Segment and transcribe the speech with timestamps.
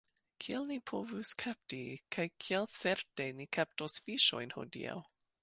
[0.43, 1.81] Kiel ni povus kapti,
[2.17, 4.99] kaj kiel certe ni kaptos fiŝojn hodiaŭ?